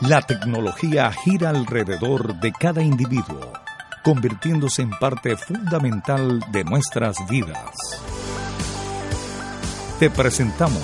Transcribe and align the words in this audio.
La 0.00 0.22
tecnología 0.22 1.12
gira 1.12 1.50
alrededor 1.50 2.40
de 2.40 2.52
cada 2.52 2.82
individuo, 2.82 3.52
convirtiéndose 4.02 4.80
en 4.80 4.90
parte 4.90 5.36
fundamental 5.36 6.40
de 6.50 6.64
nuestras 6.64 7.16
vidas. 7.28 8.00
Te 9.98 10.08
presentamos 10.08 10.82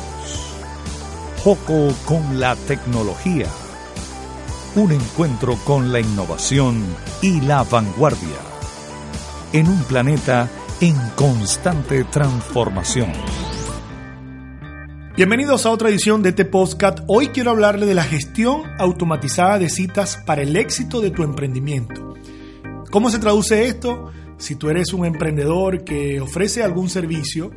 Joco 1.43 1.95
con 2.05 2.39
la 2.39 2.57
tecnología. 2.57 3.47
Un 4.75 4.93
encuentro 4.93 5.57
con 5.65 5.93
la 5.93 6.01
innovación 6.01 6.85
y 7.23 7.41
la 7.41 7.63
vanguardia. 7.63 8.37
En 9.55 9.67
un 9.69 9.83
planeta 9.85 10.51
en 10.83 10.95
constante 11.17 12.05
transformación. 12.05 13.13
Bienvenidos 15.17 15.65
a 15.65 15.71
otra 15.71 15.89
edición 15.89 16.23
de 16.23 16.29
este 16.29 16.45
podcast. 16.45 16.99
Hoy 17.07 17.29
quiero 17.29 17.51
hablarle 17.51 17.87
de 17.87 17.95
la 17.95 18.05
gestión 18.05 18.65
automatizada 18.79 19.59
de 19.59 19.71
citas 19.71 20.23
para 20.27 20.43
el 20.43 20.55
éxito 20.57 21.01
de 21.01 21.11
tu 21.11 21.23
emprendimiento. 21.23 22.13
¿Cómo 22.91 23.09
se 23.09 23.19
traduce 23.19 23.65
esto? 23.65 24.13
Si 24.37 24.57
tú 24.57 24.69
eres 24.69 24.93
un 24.93 25.07
emprendedor 25.07 25.85
que 25.85 26.21
ofrece 26.21 26.63
algún 26.63 26.91
servicio 26.91 27.51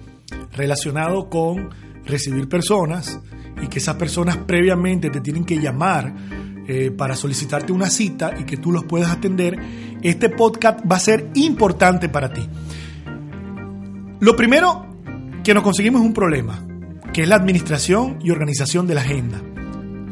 relacionado 0.53 1.29
con 1.29 1.67
recibir 2.05 2.47
personas 2.47 3.19
y 3.61 3.67
que 3.67 3.79
esas 3.79 3.97
personas 3.97 4.37
previamente 4.37 5.09
te 5.09 5.19
tienen 5.19 5.43
que 5.43 5.59
llamar 5.59 6.15
eh, 6.65 6.91
para 6.91 7.17
solicitarte 7.17 7.73
una 7.73 7.89
cita 7.89 8.35
y 8.39 8.45
que 8.45 8.55
tú 8.55 8.71
los 8.71 8.85
puedas 8.85 9.11
atender, 9.11 9.59
este 10.01 10.29
podcast 10.29 10.79
va 10.89 10.95
a 10.95 11.01
ser 11.01 11.29
importante 11.33 12.07
para 12.07 12.31
ti. 12.31 12.47
Lo 14.21 14.37
primero 14.37 14.87
que 15.43 15.53
nos 15.53 15.63
conseguimos 15.63 15.99
es 15.99 16.07
un 16.07 16.13
problema 16.13 16.68
que 17.13 17.23
es 17.23 17.27
la 17.29 17.35
administración 17.35 18.19
y 18.21 18.31
organización 18.31 18.87
de 18.87 18.95
la 18.95 19.01
agenda. 19.01 19.41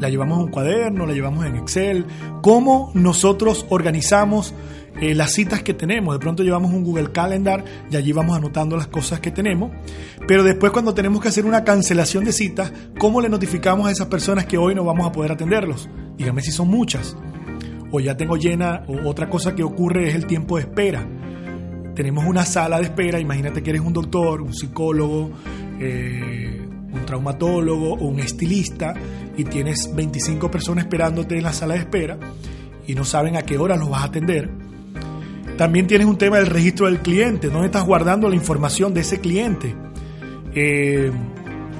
La 0.00 0.08
llevamos 0.08 0.38
en 0.38 0.44
un 0.44 0.50
cuaderno, 0.50 1.06
la 1.06 1.12
llevamos 1.12 1.44
en 1.44 1.56
Excel, 1.56 2.06
cómo 2.40 2.92
nosotros 2.94 3.66
organizamos 3.68 4.54
eh, 5.00 5.14
las 5.14 5.32
citas 5.32 5.62
que 5.62 5.74
tenemos. 5.74 6.14
De 6.14 6.18
pronto 6.18 6.42
llevamos 6.42 6.72
un 6.72 6.84
Google 6.84 7.12
Calendar 7.12 7.64
y 7.90 7.96
allí 7.96 8.12
vamos 8.12 8.36
anotando 8.36 8.76
las 8.76 8.88
cosas 8.88 9.20
que 9.20 9.30
tenemos. 9.30 9.70
Pero 10.26 10.42
después 10.42 10.72
cuando 10.72 10.94
tenemos 10.94 11.20
que 11.20 11.28
hacer 11.28 11.46
una 11.46 11.64
cancelación 11.64 12.24
de 12.24 12.32
citas, 12.32 12.72
¿cómo 12.98 13.20
le 13.20 13.28
notificamos 13.28 13.88
a 13.88 13.92
esas 13.92 14.08
personas 14.08 14.46
que 14.46 14.58
hoy 14.58 14.74
no 14.74 14.84
vamos 14.84 15.06
a 15.06 15.12
poder 15.12 15.32
atenderlos? 15.32 15.88
Dígame 16.16 16.42
si 16.42 16.50
son 16.50 16.68
muchas. 16.68 17.16
O 17.90 18.00
ya 18.00 18.16
tengo 18.16 18.36
llena, 18.36 18.82
o 18.86 19.08
otra 19.08 19.30
cosa 19.30 19.54
que 19.54 19.62
ocurre 19.62 20.08
es 20.08 20.14
el 20.14 20.26
tiempo 20.26 20.56
de 20.56 20.62
espera. 20.62 21.06
Tenemos 21.94 22.24
una 22.26 22.44
sala 22.44 22.78
de 22.78 22.84
espera, 22.84 23.18
imagínate 23.18 23.62
que 23.62 23.70
eres 23.70 23.82
un 23.82 23.92
doctor, 23.92 24.42
un 24.42 24.52
psicólogo, 24.52 25.30
eh, 25.80 26.67
un 26.92 27.04
traumatólogo 27.04 27.94
o 27.94 28.04
un 28.04 28.20
estilista 28.20 28.94
y 29.36 29.44
tienes 29.44 29.94
25 29.94 30.50
personas 30.50 30.84
esperándote 30.84 31.36
en 31.36 31.44
la 31.44 31.52
sala 31.52 31.74
de 31.74 31.80
espera 31.80 32.18
y 32.86 32.94
no 32.94 33.04
saben 33.04 33.36
a 33.36 33.42
qué 33.42 33.58
hora 33.58 33.76
los 33.76 33.90
vas 33.90 34.02
a 34.02 34.06
atender. 34.06 34.50
También 35.56 35.86
tienes 35.86 36.06
un 36.06 36.16
tema 36.16 36.36
del 36.38 36.46
registro 36.46 36.86
del 36.86 37.00
cliente, 37.00 37.48
dónde 37.48 37.66
estás 37.66 37.84
guardando 37.84 38.28
la 38.28 38.36
información 38.36 38.94
de 38.94 39.00
ese 39.00 39.20
cliente. 39.20 39.74
Eh, 40.54 41.10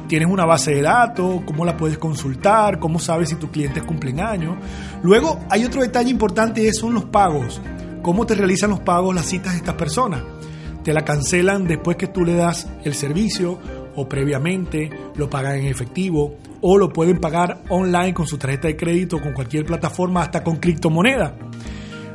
tienes 0.08 0.28
una 0.28 0.44
base 0.44 0.74
de 0.74 0.82
datos, 0.82 1.42
cómo 1.47 1.64
la 1.64 1.76
puedes 1.76 1.97
consultar, 1.97 2.80
cómo 2.80 2.98
sabes 2.98 3.28
si 3.28 3.36
tu 3.36 3.50
cliente 3.50 3.80
cumple 3.82 4.20
años. 4.20 4.56
Luego 5.02 5.38
hay 5.48 5.64
otro 5.64 5.82
detalle 5.82 6.10
importante 6.10 6.60
y 6.60 6.72
son 6.72 6.94
los 6.94 7.04
pagos. 7.04 7.60
¿Cómo 8.02 8.26
te 8.26 8.34
realizan 8.34 8.70
los 8.70 8.80
pagos 8.80 9.14
las 9.14 9.26
citas 9.26 9.52
de 9.52 9.58
estas 9.58 9.74
personas? 9.76 10.22
Te 10.82 10.92
la 10.92 11.04
cancelan 11.04 11.66
después 11.66 11.97
que 11.97 12.06
tú 12.08 12.24
le 12.24 12.34
das 12.34 12.68
el 12.84 12.94
servicio 12.94 13.58
o 13.98 14.09
previamente, 14.09 14.91
lo 15.16 15.28
pagan 15.28 15.59
en 15.59 15.66
efectivo 15.66 16.36
o 16.60 16.78
lo 16.78 16.92
pueden 16.92 17.19
pagar 17.19 17.62
online 17.69 18.14
con 18.14 18.26
su 18.26 18.38
tarjeta 18.38 18.69
de 18.69 18.76
crédito, 18.76 19.20
con 19.20 19.32
cualquier 19.32 19.64
plataforma, 19.64 20.22
hasta 20.22 20.42
con 20.42 20.56
criptomoneda. 20.56 21.34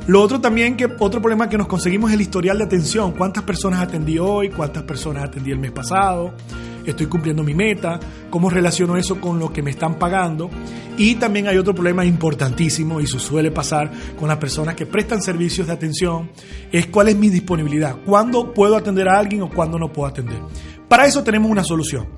Lo 0.06 0.20
otro 0.20 0.40
también, 0.40 0.76
que 0.76 0.86
otro 0.98 1.20
problema 1.20 1.48
que 1.48 1.56
nos 1.56 1.66
conseguimos 1.66 2.10
es 2.10 2.16
el 2.16 2.20
historial 2.20 2.58
de 2.58 2.64
atención. 2.64 3.12
¿Cuántas 3.12 3.44
personas 3.44 3.80
atendí 3.80 4.18
hoy? 4.18 4.50
¿Cuántas 4.50 4.82
personas 4.82 5.24
atendí 5.24 5.50
el 5.50 5.58
mes 5.58 5.72
pasado? 5.72 6.34
¿Estoy 6.84 7.06
cumpliendo 7.06 7.42
mi 7.42 7.54
meta? 7.54 7.98
¿Cómo 8.28 8.50
relaciono 8.50 8.98
eso 8.98 9.18
con 9.18 9.38
lo 9.38 9.50
que 9.50 9.62
me 9.62 9.70
están 9.70 9.94
pagando? 9.94 10.50
Y 10.98 11.14
también 11.14 11.48
hay 11.48 11.56
otro 11.56 11.74
problema 11.74 12.04
importantísimo, 12.04 13.00
y 13.00 13.04
eso 13.04 13.18
suele 13.18 13.50
pasar 13.50 13.90
con 14.18 14.28
las 14.28 14.36
personas 14.36 14.74
que 14.74 14.84
prestan 14.84 15.22
servicios 15.22 15.66
de 15.66 15.72
atención, 15.72 16.30
es 16.70 16.86
cuál 16.86 17.08
es 17.08 17.16
mi 17.16 17.30
disponibilidad. 17.30 17.96
¿Cuándo 18.04 18.52
puedo 18.52 18.76
atender 18.76 19.08
a 19.08 19.18
alguien 19.18 19.40
o 19.40 19.48
cuándo 19.48 19.78
no 19.78 19.90
puedo 19.90 20.08
atender? 20.08 20.38
Para 20.88 21.06
eso 21.06 21.22
tenemos 21.22 21.50
una 21.50 21.64
solución 21.64 22.08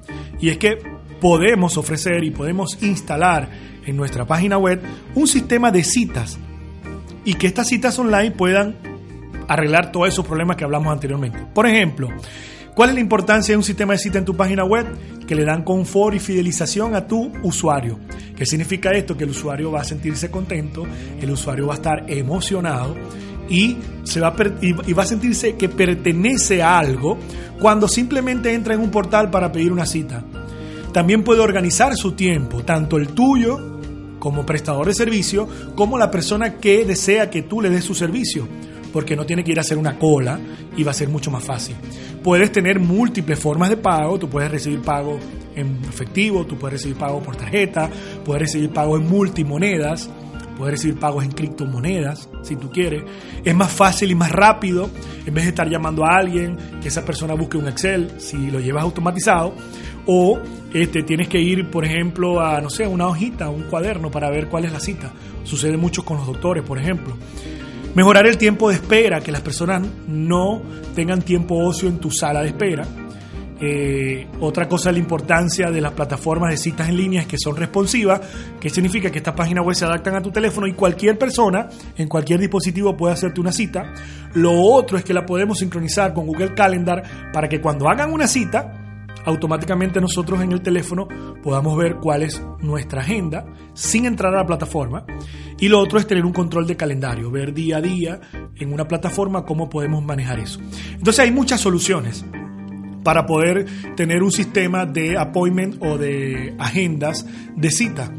y 0.40 0.50
es 0.50 0.58
que 0.58 0.78
podemos 1.20 1.76
ofrecer 1.76 2.24
y 2.24 2.30
podemos 2.30 2.82
instalar 2.82 3.48
en 3.84 3.96
nuestra 3.96 4.26
página 4.26 4.58
web 4.58 4.80
un 5.14 5.26
sistema 5.26 5.70
de 5.70 5.84
citas 5.84 6.38
y 7.24 7.34
que 7.34 7.46
estas 7.46 7.68
citas 7.68 7.98
online 7.98 8.32
puedan 8.32 8.76
arreglar 9.48 9.92
todos 9.92 10.08
esos 10.08 10.26
problemas 10.26 10.56
que 10.56 10.64
hablamos 10.64 10.92
anteriormente. 10.92 11.38
Por 11.54 11.66
ejemplo, 11.66 12.08
¿cuál 12.74 12.90
es 12.90 12.94
la 12.94 13.00
importancia 13.00 13.52
de 13.52 13.56
un 13.56 13.64
sistema 13.64 13.92
de 13.94 13.98
cita 13.98 14.18
en 14.18 14.24
tu 14.24 14.36
página 14.36 14.64
web? 14.64 14.86
Que 15.26 15.34
le 15.34 15.44
dan 15.44 15.62
confort 15.62 16.14
y 16.14 16.20
fidelización 16.20 16.94
a 16.94 17.06
tu 17.06 17.32
usuario. 17.42 17.98
¿Qué 18.36 18.46
significa 18.46 18.90
esto? 18.92 19.16
Que 19.16 19.24
el 19.24 19.30
usuario 19.30 19.72
va 19.72 19.80
a 19.80 19.84
sentirse 19.84 20.30
contento, 20.30 20.86
el 21.20 21.30
usuario 21.30 21.66
va 21.66 21.74
a 21.74 21.76
estar 21.76 22.04
emocionado 22.08 22.94
y, 23.48 23.76
se 24.04 24.20
va 24.20 24.28
a 24.28 24.34
y 24.62 24.92
va 24.92 25.02
a 25.02 25.06
sentirse 25.06 25.56
que 25.56 25.68
pertenece 25.68 26.62
a 26.62 26.78
algo 26.78 27.18
cuando 27.58 27.88
simplemente 27.88 28.52
entra 28.52 28.74
en 28.74 28.80
un 28.80 28.90
portal 28.90 29.30
para 29.30 29.50
pedir 29.52 29.72
una 29.72 29.86
cita. 29.86 30.24
También 30.92 31.24
puede 31.24 31.40
organizar 31.40 31.94
su 31.96 32.12
tiempo, 32.12 32.62
tanto 32.64 32.96
el 32.96 33.08
tuyo 33.08 33.76
como 34.18 34.46
prestador 34.46 34.86
de 34.86 34.94
servicio, 34.94 35.48
como 35.74 35.98
la 35.98 36.10
persona 36.10 36.54
que 36.54 36.84
desea 36.84 37.30
que 37.30 37.42
tú 37.42 37.60
le 37.60 37.70
des 37.70 37.84
su 37.84 37.94
servicio, 37.94 38.48
porque 38.92 39.14
no 39.14 39.26
tiene 39.26 39.44
que 39.44 39.52
ir 39.52 39.58
a 39.58 39.60
hacer 39.60 39.78
una 39.78 39.98
cola 39.98 40.40
y 40.76 40.82
va 40.82 40.92
a 40.92 40.94
ser 40.94 41.08
mucho 41.08 41.30
más 41.30 41.44
fácil. 41.44 41.76
Puedes 42.22 42.50
tener 42.50 42.80
múltiples 42.80 43.38
formas 43.38 43.68
de 43.68 43.76
pago, 43.76 44.18
tú 44.18 44.28
puedes 44.28 44.50
recibir 44.50 44.80
pago 44.80 45.18
en 45.54 45.78
efectivo, 45.88 46.44
tú 46.46 46.58
puedes 46.58 46.80
recibir 46.80 46.96
pago 46.96 47.22
por 47.22 47.36
tarjeta, 47.36 47.90
puedes 48.24 48.42
recibir 48.42 48.70
pago 48.70 48.96
en 48.96 49.08
multimonedas, 49.08 50.10
puedes 50.56 50.72
recibir 50.72 50.98
pagos 50.98 51.24
en 51.24 51.30
criptomonedas, 51.30 52.28
si 52.42 52.56
tú 52.56 52.70
quieres. 52.70 53.04
Es 53.44 53.54
más 53.54 53.70
fácil 53.70 54.10
y 54.10 54.14
más 54.14 54.32
rápido, 54.32 54.90
en 55.24 55.34
vez 55.34 55.44
de 55.44 55.50
estar 55.50 55.68
llamando 55.68 56.04
a 56.04 56.16
alguien, 56.16 56.56
que 56.80 56.88
esa 56.88 57.04
persona 57.04 57.34
busque 57.34 57.56
un 57.56 57.68
Excel, 57.68 58.12
si 58.18 58.50
lo 58.50 58.60
llevas 58.60 58.84
automatizado, 58.84 59.54
o 60.06 60.40
este, 60.72 61.02
tienes 61.02 61.28
que 61.28 61.40
ir, 61.40 61.70
por 61.70 61.84
ejemplo, 61.84 62.40
a, 62.40 62.60
no 62.60 62.70
sé, 62.70 62.86
una 62.86 63.06
hojita, 63.08 63.50
un 63.50 63.64
cuaderno 63.64 64.10
para 64.10 64.30
ver 64.30 64.48
cuál 64.48 64.64
es 64.64 64.72
la 64.72 64.80
cita. 64.80 65.12
Sucede 65.44 65.76
mucho 65.76 66.04
con 66.04 66.16
los 66.16 66.26
doctores, 66.26 66.64
por 66.64 66.78
ejemplo. 66.78 67.16
Mejorar 67.94 68.26
el 68.26 68.36
tiempo 68.36 68.68
de 68.68 68.76
espera, 68.76 69.20
que 69.20 69.32
las 69.32 69.40
personas 69.40 69.82
no 70.06 70.62
tengan 70.94 71.22
tiempo 71.22 71.56
ocio 71.56 71.88
en 71.88 71.98
tu 71.98 72.10
sala 72.10 72.42
de 72.42 72.48
espera 72.48 72.86
eh, 73.58 74.26
otra 74.40 74.68
cosa 74.68 74.90
es 74.90 74.96
la 74.96 75.00
importancia 75.00 75.70
de 75.70 75.80
las 75.80 75.92
plataformas 75.92 76.50
de 76.50 76.58
citas 76.58 76.88
en 76.88 76.96
línea 76.96 77.24
que 77.24 77.38
son 77.38 77.56
responsivas, 77.56 78.20
que 78.60 78.68
significa 78.68 79.10
que 79.10 79.18
estas 79.18 79.34
páginas 79.34 79.64
web 79.64 79.74
se 79.74 79.86
adaptan 79.86 80.16
a 80.16 80.22
tu 80.22 80.30
teléfono 80.30 80.66
y 80.66 80.74
cualquier 80.74 81.18
persona 81.18 81.68
en 81.96 82.08
cualquier 82.08 82.40
dispositivo 82.40 82.96
puede 82.96 83.14
hacerte 83.14 83.40
una 83.40 83.52
cita. 83.52 83.94
Lo 84.34 84.52
otro 84.52 84.98
es 84.98 85.04
que 85.04 85.14
la 85.14 85.24
podemos 85.24 85.58
sincronizar 85.58 86.12
con 86.12 86.26
Google 86.26 86.54
Calendar 86.54 87.02
para 87.32 87.48
que 87.48 87.60
cuando 87.60 87.88
hagan 87.88 88.12
una 88.12 88.26
cita, 88.26 88.82
automáticamente 89.24 90.00
nosotros 90.00 90.40
en 90.42 90.52
el 90.52 90.60
teléfono 90.60 91.08
podamos 91.42 91.76
ver 91.76 91.96
cuál 91.96 92.22
es 92.22 92.40
nuestra 92.60 93.00
agenda 93.00 93.46
sin 93.72 94.04
entrar 94.04 94.34
a 94.34 94.38
la 94.38 94.46
plataforma. 94.46 95.04
Y 95.58 95.68
lo 95.68 95.80
otro 95.80 95.98
es 95.98 96.06
tener 96.06 96.26
un 96.26 96.32
control 96.32 96.66
de 96.66 96.76
calendario, 96.76 97.30
ver 97.30 97.54
día 97.54 97.78
a 97.78 97.80
día 97.80 98.20
en 98.54 98.72
una 98.72 98.86
plataforma 98.86 99.46
cómo 99.46 99.70
podemos 99.70 100.04
manejar 100.04 100.38
eso. 100.40 100.60
Entonces 100.92 101.20
hay 101.20 101.32
muchas 101.32 101.60
soluciones 101.60 102.24
para 103.06 103.24
poder 103.24 103.66
tener 103.94 104.24
un 104.24 104.32
sistema 104.32 104.84
de 104.84 105.16
appointment 105.16 105.80
o 105.80 105.96
de 105.96 106.56
agendas 106.58 107.24
de 107.54 107.70
cita. 107.70 108.12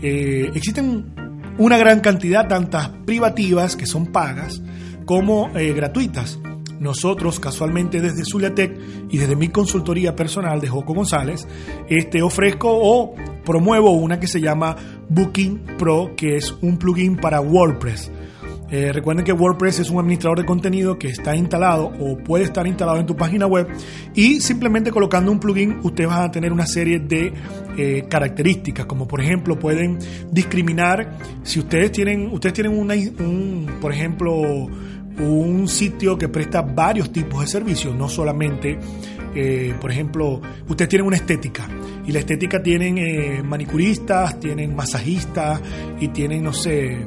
Eh, 0.00 0.50
existen 0.54 1.12
una 1.58 1.76
gran 1.76 2.00
cantidad, 2.00 2.48
tantas 2.48 2.88
privativas 3.04 3.76
que 3.76 3.84
son 3.84 4.06
pagas 4.06 4.62
como 5.04 5.50
eh, 5.58 5.74
gratuitas. 5.74 6.38
nosotros 6.78 7.38
casualmente 7.38 8.00
desde 8.00 8.24
Zuliatec 8.24 8.80
y 9.10 9.18
desde 9.18 9.36
mi 9.36 9.48
consultoría 9.48 10.16
personal 10.16 10.58
de 10.58 10.68
Joco 10.68 10.94
González, 10.94 11.46
este, 11.90 12.22
ofrezco 12.22 12.70
o 12.72 13.14
promuevo 13.44 13.90
una 13.90 14.18
que 14.18 14.26
se 14.26 14.40
llama 14.40 14.74
Booking 15.10 15.76
Pro, 15.76 16.12
que 16.16 16.36
es 16.36 16.54
un 16.62 16.78
plugin 16.78 17.18
para 17.18 17.42
WordPress. 17.42 18.10
Eh, 18.70 18.92
recuerden 18.92 19.24
que 19.24 19.32
WordPress 19.32 19.80
es 19.80 19.90
un 19.90 19.98
administrador 19.98 20.38
de 20.38 20.44
contenido 20.44 20.96
que 20.96 21.08
está 21.08 21.34
instalado 21.34 21.86
o 21.98 22.16
puede 22.16 22.44
estar 22.44 22.66
instalado 22.68 23.00
en 23.00 23.06
tu 23.06 23.16
página 23.16 23.46
web 23.46 23.66
y 24.14 24.40
simplemente 24.40 24.92
colocando 24.92 25.32
un 25.32 25.40
plugin 25.40 25.80
ustedes 25.82 26.08
van 26.08 26.22
a 26.22 26.30
tener 26.30 26.52
una 26.52 26.66
serie 26.66 27.00
de 27.00 27.32
eh, 27.76 28.04
características 28.08 28.86
como 28.86 29.08
por 29.08 29.20
ejemplo 29.20 29.58
pueden 29.58 29.98
discriminar 30.30 31.18
si 31.42 31.58
ustedes 31.58 31.90
tienen 31.90 32.30
ustedes 32.32 32.52
tienen 32.52 32.72
un 32.78 33.66
por 33.80 33.92
ejemplo 33.92 34.32
un 34.40 35.66
sitio 35.66 36.16
que 36.16 36.28
presta 36.28 36.62
varios 36.62 37.10
tipos 37.10 37.40
de 37.40 37.46
servicios 37.48 37.94
no 37.96 38.08
solamente 38.08 38.78
eh, 39.32 39.74
por 39.80 39.92
ejemplo, 39.92 40.40
ustedes 40.68 40.88
tienen 40.88 41.06
una 41.06 41.16
estética 41.16 41.68
y 42.04 42.10
la 42.10 42.18
estética 42.18 42.60
tienen 42.60 43.46
manicuristas, 43.46 44.40
tienen 44.40 44.74
masajistas 44.74 45.60
y 46.00 46.08
tienen, 46.08 46.42
no 46.42 46.52
sé, 46.52 47.06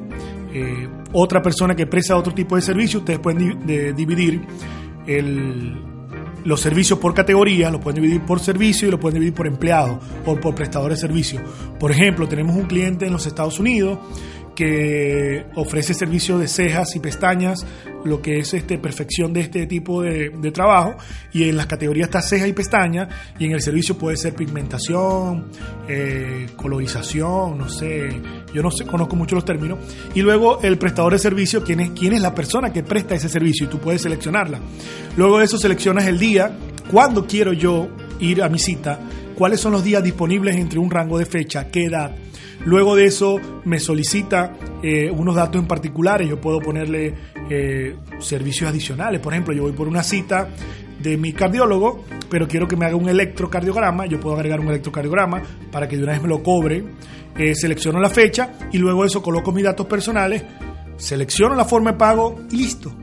eh, 0.54 0.88
otra 1.12 1.42
persona 1.42 1.76
que 1.76 1.88
presta 1.88 2.16
otro 2.16 2.34
tipo 2.34 2.56
de 2.56 2.62
servicio, 2.62 3.00
ustedes 3.00 3.20
pueden 3.20 3.66
dividir 3.96 4.42
los 6.46 6.60
servicios 6.60 7.00
por 7.00 7.14
categoría, 7.14 7.70
los 7.70 7.82
pueden 7.82 8.02
dividir 8.02 8.22
por 8.22 8.40
servicio 8.40 8.88
y 8.88 8.92
los 8.92 9.00
pueden 9.00 9.16
dividir 9.16 9.34
por 9.34 9.48
empleado 9.48 10.00
o 10.26 10.36
por 10.36 10.56
prestador 10.56 10.92
de 10.92 10.98
servicio. 10.98 11.42
Por 11.80 11.92
ejemplo, 11.92 12.28
tenemos 12.28 12.56
un 12.56 12.64
cliente 12.64 13.06
en 13.06 13.14
los 13.14 13.26
Estados 13.26 13.60
Unidos 13.60 14.00
que 14.56 15.46
ofrece 15.56 15.94
servicio 15.94 16.38
de 16.38 16.48
cejas 16.48 16.96
y 16.96 17.00
pestañas, 17.00 17.66
lo 18.04 18.22
que 18.22 18.40
es 18.40 18.54
este, 18.54 18.78
perfección 18.78 19.34
de 19.34 19.42
este 19.42 19.66
tipo 19.66 20.02
de, 20.02 20.30
trabajo. 20.52 20.96
Y 21.32 21.50
en 21.50 21.58
las 21.58 21.66
categorías 21.66 22.08
está 22.08 22.22
cejas 22.22 22.48
y 22.48 22.54
pestañas, 22.54 23.10
y 23.40 23.46
en 23.46 23.54
el 23.54 23.62
servicio 23.62 23.98
puede 23.98 24.18
ser 24.18 24.34
pigmentación, 24.34 25.46
eh, 25.88 26.48
colorización, 26.56 27.58
no 27.58 27.70
sé, 27.70 28.10
yo 28.54 28.62
no 28.62 28.72
sé, 28.72 28.86
conozco 28.86 29.16
mucho 29.16 29.36
los 29.36 29.46
términos. 29.46 29.80
Y 30.14 30.22
luego 30.22 30.60
el 30.62 30.78
prestador 30.78 31.14
de 31.14 31.20
servicio, 31.20 31.64
quién 31.64 31.80
es, 31.80 31.92
quién 31.92 32.14
es 32.14 32.22
la 32.22 32.36
persona 32.36 32.72
que 32.72 32.84
presta 32.84 33.16
ese 33.16 33.30
servicio, 33.30 33.66
y 33.66 33.70
tú 33.70 33.80
puedes 33.80 34.02
seleccionarla. 34.02 34.60
Luego 35.18 35.40
de 35.40 35.46
eso 35.46 35.58
seleccionas 35.58 36.06
el 36.06 36.20
día, 36.20 36.56
cuándo 36.92 37.26
quiero 37.26 37.54
yo 37.54 37.90
ir 38.20 38.44
a 38.44 38.50
mi 38.50 38.60
cita, 38.60 39.00
cuáles 39.36 39.60
son 39.60 39.72
los 39.72 39.84
días 39.84 40.04
disponibles 40.04 40.56
entre 40.56 40.80
un 40.80 40.92
rango 40.92 41.18
de 41.18 41.26
fecha, 41.26 41.70
qué 41.72 41.86
edad 41.86 42.16
Luego 42.65 42.95
de 42.95 43.06
eso 43.06 43.39
me 43.65 43.80
solicita 43.80 44.54
eh, 44.81 45.12
unos 45.12 45.36
datos 45.36 45.62
en 45.62 45.68
particulares, 45.68 46.30
yo 46.30 46.39
puedo 46.39 46.60
ponerle 46.60 47.13
eh, 47.50 47.95
servicios 48.19 48.69
adicionales, 48.69 49.19
por 49.19 49.33
ejemplo, 49.33 49.54
yo 49.54 49.63
voy 49.63 49.74
por 49.74 49.88
una 49.88 50.01
cita 50.01 50.48
de 51.00 51.18
mi 51.18 51.33
cardiólogo, 51.33 52.06
pero 52.30 52.48
quiero 52.48 52.68
que 52.68 52.77
me 52.77 52.86
haga 52.86 52.95
un 52.95 53.10
electrocardiograma, 53.10 54.06
yo 54.06 54.19
puedo 54.19 54.36
agregar 54.36 54.62
un 54.62 54.69
electrocardiograma 54.69 55.42
para 55.71 55.88
que 55.88 55.98
de 55.98 56.04
una 56.04 56.13
vez 56.13 56.21
me 56.21 56.30
lo 56.30 56.42
cobre, 56.42 56.86
eh, 57.38 57.54
selecciono 57.54 58.00
la 58.00 58.10
fecha 58.10 58.54
y 58.71 58.77
luego 58.77 59.04
eso 59.04 59.21
coloco 59.21 59.51
mis 59.51 59.66
datos 59.66 59.86
personales, 59.86 60.44
selecciono 60.95 61.56
la 61.56 61.66
forma 61.66 61.92
de 61.92 61.98
pago 61.98 62.39
y 62.50 62.57
listo, 62.57 62.94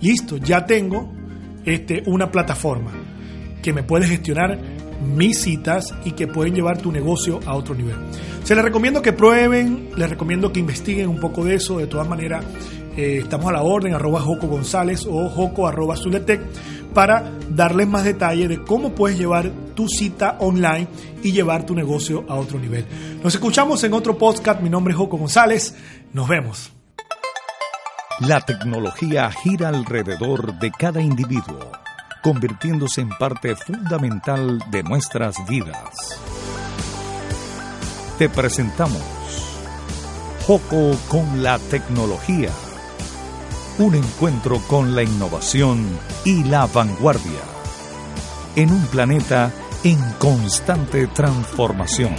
listo, 0.00 0.36
ya 0.36 0.64
tengo 0.64 1.12
este, 1.64 2.04
una 2.06 2.30
plataforma 2.30 2.92
que 3.60 3.72
me 3.72 3.82
puede 3.82 4.06
gestionar 4.06 4.58
mis 5.00 5.42
citas 5.42 5.94
y 6.04 6.12
que 6.12 6.26
pueden 6.26 6.54
llevar 6.54 6.78
tu 6.78 6.92
negocio 6.92 7.40
a 7.46 7.54
otro 7.54 7.74
nivel. 7.74 7.96
Se 8.44 8.54
les 8.54 8.64
recomiendo 8.64 9.02
que 9.02 9.12
prueben, 9.12 9.90
les 9.96 10.10
recomiendo 10.10 10.52
que 10.52 10.60
investiguen 10.60 11.08
un 11.08 11.18
poco 11.18 11.44
de 11.44 11.54
eso. 11.54 11.78
De 11.78 11.86
todas 11.86 12.08
maneras, 12.08 12.44
eh, 12.96 13.20
estamos 13.22 13.46
a 13.46 13.52
la 13.52 13.62
orden, 13.62 13.94
arroba 13.94 14.20
Joco 14.20 14.46
González 14.46 15.06
o 15.06 15.28
Joco 15.28 15.66
arroba 15.66 15.96
Zuletec, 15.96 16.40
para 16.92 17.32
darles 17.48 17.88
más 17.88 18.04
detalle 18.04 18.46
de 18.46 18.62
cómo 18.62 18.94
puedes 18.94 19.18
llevar 19.18 19.50
tu 19.74 19.88
cita 19.88 20.36
online 20.40 20.86
y 21.22 21.32
llevar 21.32 21.66
tu 21.66 21.74
negocio 21.74 22.24
a 22.28 22.34
otro 22.34 22.58
nivel. 22.58 22.84
Nos 23.22 23.34
escuchamos 23.34 23.82
en 23.84 23.94
otro 23.94 24.16
podcast. 24.16 24.60
Mi 24.60 24.70
nombre 24.70 24.92
es 24.92 24.98
Joco 24.98 25.16
González. 25.16 25.74
Nos 26.12 26.28
vemos. 26.28 26.70
La 28.20 28.40
tecnología 28.40 29.30
gira 29.32 29.70
alrededor 29.70 30.58
de 30.60 30.70
cada 30.70 31.00
individuo 31.00 31.83
convirtiéndose 32.24 33.02
en 33.02 33.10
parte 33.10 33.54
fundamental 33.54 34.58
de 34.70 34.82
nuestras 34.82 35.36
vidas. 35.46 36.18
Te 38.18 38.30
presentamos 38.30 39.02
Joco 40.46 40.96
con 41.08 41.42
la 41.42 41.58
tecnología, 41.58 42.48
un 43.78 43.94
encuentro 43.94 44.58
con 44.68 44.96
la 44.96 45.02
innovación 45.02 45.86
y 46.24 46.44
la 46.44 46.66
vanguardia, 46.66 47.40
en 48.56 48.72
un 48.72 48.86
planeta 48.86 49.52
en 49.84 49.98
constante 50.18 51.06
transformación. 51.08 52.14